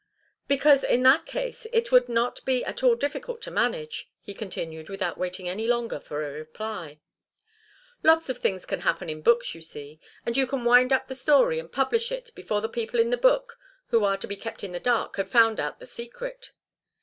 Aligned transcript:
"Because, 0.47 0.83
in 0.83 1.03
that 1.03 1.27
case, 1.27 1.67
it 1.71 1.91
would 1.91 2.09
not 2.09 2.43
be 2.43 2.65
at 2.65 2.81
all 2.83 2.95
difficult 2.95 3.39
to 3.43 3.51
manage," 3.51 4.09
he 4.19 4.33
continued, 4.33 4.89
without 4.89 5.15
waiting 5.15 5.47
any 5.47 5.67
longer 5.67 5.99
for 5.99 6.25
a 6.27 6.31
reply. 6.31 6.97
"Lots 8.01 8.27
of 8.27 8.39
things 8.39 8.65
can 8.65 8.79
happen 8.79 9.11
in 9.11 9.21
books, 9.21 9.53
you 9.53 9.61
see, 9.61 9.99
and 10.25 10.35
you 10.35 10.47
can 10.47 10.65
wind 10.65 10.91
up 10.91 11.05
the 11.05 11.13
story 11.13 11.59
and 11.59 11.71
publish 11.71 12.11
it 12.11 12.31
before 12.33 12.61
the 12.61 12.67
people 12.67 12.99
in 12.99 13.11
the 13.11 13.15
book 13.15 13.59
who 13.89 14.03
are 14.03 14.17
to 14.17 14.25
be 14.27 14.35
kept 14.35 14.63
in 14.63 14.71
the 14.71 14.79
dark 14.79 15.17
have 15.17 15.29
found 15.29 15.59
out 15.59 15.77
the 15.79 15.85
secret. 15.85 16.51